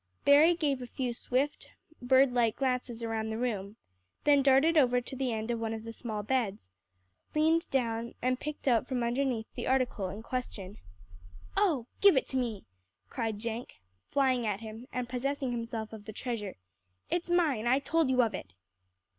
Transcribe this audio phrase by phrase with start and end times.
[0.25, 1.69] Berry gave a few swift,
[2.01, 3.75] bird like glances around the room,
[4.23, 6.71] then darted over to the end of one of the small beds,
[7.35, 10.79] leaned down, and picked out from underneath the article in question.
[11.55, 11.85] "Oh!
[12.01, 12.65] give it to me,"
[13.11, 13.79] cried Jenk,
[14.09, 16.55] flying at him, and possessing himself of the treasure;
[17.11, 18.53] "it's mine; I told you of it."